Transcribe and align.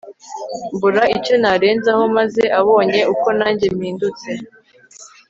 mbura 0.73 1.03
icyo 1.17 1.35
narenzaho 1.43 2.03
maze 2.17 2.43
abonye 2.59 2.99
uko 3.13 3.27
nanjye 3.39 3.65
mpindutse 3.75 4.29